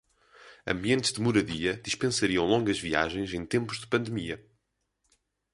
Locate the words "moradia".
1.21-1.73